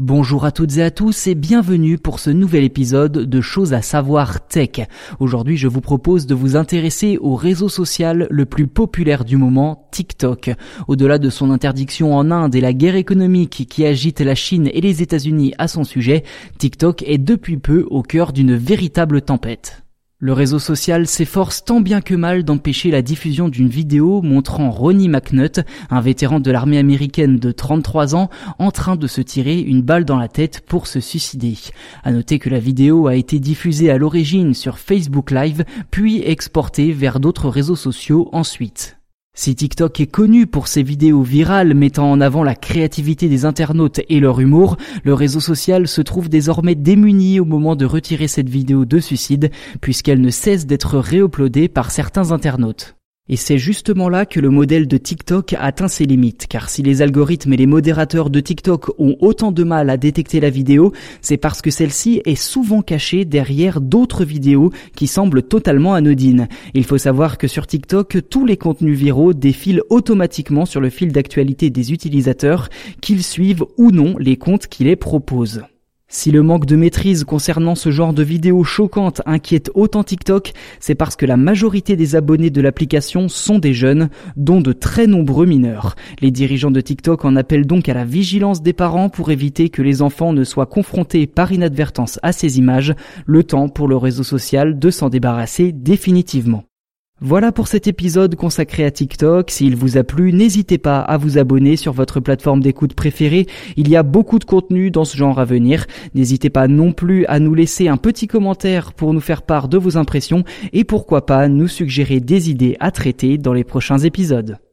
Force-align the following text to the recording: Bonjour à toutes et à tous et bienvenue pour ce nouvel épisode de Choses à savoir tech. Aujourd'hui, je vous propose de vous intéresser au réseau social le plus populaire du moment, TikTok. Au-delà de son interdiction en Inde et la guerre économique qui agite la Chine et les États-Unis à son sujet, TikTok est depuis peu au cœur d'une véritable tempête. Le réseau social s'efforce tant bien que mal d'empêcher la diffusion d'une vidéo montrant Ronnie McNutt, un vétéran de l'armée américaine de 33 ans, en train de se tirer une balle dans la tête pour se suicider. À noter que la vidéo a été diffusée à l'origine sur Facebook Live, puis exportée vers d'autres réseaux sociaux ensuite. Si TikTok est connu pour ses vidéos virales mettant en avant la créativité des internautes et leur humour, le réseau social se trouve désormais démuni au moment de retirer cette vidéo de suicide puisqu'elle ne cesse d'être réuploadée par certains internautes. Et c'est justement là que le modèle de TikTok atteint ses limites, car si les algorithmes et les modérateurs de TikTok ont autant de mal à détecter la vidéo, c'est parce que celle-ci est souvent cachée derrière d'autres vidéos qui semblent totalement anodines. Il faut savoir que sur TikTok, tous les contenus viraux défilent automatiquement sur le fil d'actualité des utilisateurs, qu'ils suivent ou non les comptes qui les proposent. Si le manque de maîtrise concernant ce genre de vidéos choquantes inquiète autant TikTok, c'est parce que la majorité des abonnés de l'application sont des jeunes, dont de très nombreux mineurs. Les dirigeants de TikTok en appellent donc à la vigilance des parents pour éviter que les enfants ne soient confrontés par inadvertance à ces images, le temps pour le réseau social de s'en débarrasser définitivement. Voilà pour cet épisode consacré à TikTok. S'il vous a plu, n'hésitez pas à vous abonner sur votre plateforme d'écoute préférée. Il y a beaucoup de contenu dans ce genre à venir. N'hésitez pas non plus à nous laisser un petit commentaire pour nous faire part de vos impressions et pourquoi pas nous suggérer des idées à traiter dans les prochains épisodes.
Bonjour 0.00 0.44
à 0.44 0.52
toutes 0.52 0.76
et 0.76 0.82
à 0.84 0.92
tous 0.92 1.26
et 1.26 1.34
bienvenue 1.34 1.98
pour 1.98 2.20
ce 2.20 2.30
nouvel 2.30 2.62
épisode 2.62 3.10
de 3.10 3.40
Choses 3.40 3.72
à 3.72 3.82
savoir 3.82 4.46
tech. 4.46 4.86
Aujourd'hui, 5.18 5.56
je 5.56 5.66
vous 5.66 5.80
propose 5.80 6.28
de 6.28 6.36
vous 6.36 6.54
intéresser 6.54 7.18
au 7.20 7.34
réseau 7.34 7.68
social 7.68 8.28
le 8.30 8.46
plus 8.46 8.68
populaire 8.68 9.24
du 9.24 9.36
moment, 9.36 9.88
TikTok. 9.90 10.52
Au-delà 10.86 11.18
de 11.18 11.30
son 11.30 11.50
interdiction 11.50 12.14
en 12.14 12.30
Inde 12.30 12.54
et 12.54 12.60
la 12.60 12.74
guerre 12.74 12.94
économique 12.94 13.66
qui 13.68 13.84
agite 13.84 14.20
la 14.20 14.36
Chine 14.36 14.70
et 14.72 14.80
les 14.80 15.02
États-Unis 15.02 15.54
à 15.58 15.66
son 15.66 15.82
sujet, 15.82 16.22
TikTok 16.58 17.02
est 17.02 17.18
depuis 17.18 17.56
peu 17.56 17.84
au 17.90 18.04
cœur 18.04 18.32
d'une 18.32 18.54
véritable 18.54 19.20
tempête. 19.20 19.82
Le 20.20 20.32
réseau 20.32 20.58
social 20.58 21.06
s'efforce 21.06 21.64
tant 21.64 21.80
bien 21.80 22.00
que 22.00 22.16
mal 22.16 22.42
d'empêcher 22.42 22.90
la 22.90 23.02
diffusion 23.02 23.48
d'une 23.48 23.68
vidéo 23.68 24.20
montrant 24.20 24.68
Ronnie 24.68 25.08
McNutt, 25.08 25.60
un 25.90 26.00
vétéran 26.00 26.40
de 26.40 26.50
l'armée 26.50 26.78
américaine 26.78 27.38
de 27.38 27.52
33 27.52 28.16
ans, 28.16 28.28
en 28.58 28.72
train 28.72 28.96
de 28.96 29.06
se 29.06 29.20
tirer 29.20 29.60
une 29.60 29.82
balle 29.82 30.04
dans 30.04 30.18
la 30.18 30.26
tête 30.26 30.62
pour 30.66 30.88
se 30.88 30.98
suicider. 30.98 31.54
À 32.02 32.10
noter 32.10 32.40
que 32.40 32.50
la 32.50 32.58
vidéo 32.58 33.06
a 33.06 33.14
été 33.14 33.38
diffusée 33.38 33.92
à 33.92 33.96
l'origine 33.96 34.54
sur 34.54 34.80
Facebook 34.80 35.30
Live, 35.30 35.64
puis 35.92 36.20
exportée 36.24 36.90
vers 36.90 37.20
d'autres 37.20 37.48
réseaux 37.48 37.76
sociaux 37.76 38.28
ensuite. 38.32 38.97
Si 39.40 39.54
TikTok 39.54 40.00
est 40.00 40.08
connu 40.08 40.48
pour 40.48 40.66
ses 40.66 40.82
vidéos 40.82 41.22
virales 41.22 41.72
mettant 41.72 42.10
en 42.10 42.20
avant 42.20 42.42
la 42.42 42.56
créativité 42.56 43.28
des 43.28 43.44
internautes 43.44 44.00
et 44.08 44.18
leur 44.18 44.40
humour, 44.40 44.76
le 45.04 45.14
réseau 45.14 45.38
social 45.38 45.86
se 45.86 46.00
trouve 46.00 46.28
désormais 46.28 46.74
démuni 46.74 47.38
au 47.38 47.44
moment 47.44 47.76
de 47.76 47.86
retirer 47.86 48.26
cette 48.26 48.48
vidéo 48.48 48.84
de 48.84 48.98
suicide 48.98 49.52
puisqu'elle 49.80 50.20
ne 50.20 50.30
cesse 50.30 50.66
d'être 50.66 50.98
réuploadée 50.98 51.68
par 51.68 51.92
certains 51.92 52.32
internautes. 52.32 52.97
Et 53.28 53.36
c'est 53.36 53.58
justement 53.58 54.08
là 54.08 54.24
que 54.24 54.40
le 54.40 54.48
modèle 54.48 54.88
de 54.88 54.96
TikTok 54.96 55.54
atteint 55.58 55.88
ses 55.88 56.04
limites, 56.04 56.46
car 56.48 56.70
si 56.70 56.82
les 56.82 57.02
algorithmes 57.02 57.52
et 57.52 57.58
les 57.58 57.66
modérateurs 57.66 58.30
de 58.30 58.40
TikTok 58.40 58.90
ont 58.98 59.16
autant 59.20 59.52
de 59.52 59.64
mal 59.64 59.90
à 59.90 59.96
détecter 59.96 60.40
la 60.40 60.50
vidéo, 60.50 60.92
c'est 61.20 61.36
parce 61.36 61.60
que 61.60 61.70
celle-ci 61.70 62.22
est 62.24 62.34
souvent 62.34 62.80
cachée 62.80 63.24
derrière 63.24 63.80
d'autres 63.80 64.24
vidéos 64.24 64.72
qui 64.96 65.06
semblent 65.06 65.42
totalement 65.42 65.94
anodines. 65.94 66.48
Il 66.74 66.84
faut 66.84 66.98
savoir 66.98 67.38
que 67.38 67.48
sur 67.48 67.66
TikTok, 67.66 68.18
tous 68.30 68.46
les 68.46 68.56
contenus 68.56 68.98
viraux 68.98 69.34
défilent 69.34 69.82
automatiquement 69.90 70.64
sur 70.64 70.80
le 70.80 70.90
fil 70.90 71.12
d'actualité 71.12 71.70
des 71.70 71.92
utilisateurs, 71.92 72.68
qu'ils 73.00 73.22
suivent 73.22 73.64
ou 73.76 73.90
non 73.90 74.16
les 74.18 74.36
comptes 74.36 74.68
qui 74.68 74.84
les 74.84 74.96
proposent. 74.96 75.62
Si 76.10 76.30
le 76.30 76.42
manque 76.42 76.64
de 76.64 76.74
maîtrise 76.74 77.24
concernant 77.24 77.74
ce 77.74 77.90
genre 77.90 78.14
de 78.14 78.22
vidéos 78.22 78.64
choquantes 78.64 79.20
inquiète 79.26 79.70
autant 79.74 80.02
TikTok, 80.02 80.52
c'est 80.80 80.94
parce 80.94 81.16
que 81.16 81.26
la 81.26 81.36
majorité 81.36 81.96
des 81.96 82.16
abonnés 82.16 82.48
de 82.48 82.62
l'application 82.62 83.28
sont 83.28 83.58
des 83.58 83.74
jeunes, 83.74 84.08
dont 84.34 84.62
de 84.62 84.72
très 84.72 85.06
nombreux 85.06 85.44
mineurs. 85.44 85.96
Les 86.22 86.30
dirigeants 86.30 86.70
de 86.70 86.80
TikTok 86.80 87.26
en 87.26 87.36
appellent 87.36 87.66
donc 87.66 87.90
à 87.90 87.94
la 87.94 88.06
vigilance 88.06 88.62
des 88.62 88.72
parents 88.72 89.10
pour 89.10 89.30
éviter 89.30 89.68
que 89.68 89.82
les 89.82 90.00
enfants 90.00 90.32
ne 90.32 90.44
soient 90.44 90.64
confrontés 90.64 91.26
par 91.26 91.52
inadvertance 91.52 92.18
à 92.22 92.32
ces 92.32 92.58
images, 92.58 92.94
le 93.26 93.44
temps 93.44 93.68
pour 93.68 93.86
le 93.86 93.98
réseau 93.98 94.22
social 94.22 94.78
de 94.78 94.90
s'en 94.90 95.10
débarrasser 95.10 95.72
définitivement. 95.72 96.64
Voilà 97.20 97.50
pour 97.50 97.66
cet 97.66 97.88
épisode 97.88 98.36
consacré 98.36 98.84
à 98.84 98.92
TikTok. 98.92 99.50
S'il 99.50 99.74
vous 99.74 99.96
a 99.96 100.04
plu, 100.04 100.32
n'hésitez 100.32 100.78
pas 100.78 101.00
à 101.00 101.16
vous 101.16 101.36
abonner 101.36 101.74
sur 101.74 101.92
votre 101.92 102.20
plateforme 102.20 102.60
d'écoute 102.60 102.94
préférée. 102.94 103.48
Il 103.76 103.88
y 103.88 103.96
a 103.96 104.04
beaucoup 104.04 104.38
de 104.38 104.44
contenu 104.44 104.92
dans 104.92 105.04
ce 105.04 105.16
genre 105.16 105.40
à 105.40 105.44
venir. 105.44 105.86
N'hésitez 106.14 106.48
pas 106.48 106.68
non 106.68 106.92
plus 106.92 107.26
à 107.26 107.40
nous 107.40 107.54
laisser 107.54 107.88
un 107.88 107.96
petit 107.96 108.28
commentaire 108.28 108.92
pour 108.92 109.12
nous 109.14 109.20
faire 109.20 109.42
part 109.42 109.66
de 109.66 109.78
vos 109.78 109.96
impressions 109.96 110.44
et 110.72 110.84
pourquoi 110.84 111.26
pas 111.26 111.48
nous 111.48 111.66
suggérer 111.66 112.20
des 112.20 112.50
idées 112.50 112.76
à 112.78 112.92
traiter 112.92 113.36
dans 113.36 113.52
les 113.52 113.64
prochains 113.64 113.98
épisodes. 113.98 114.58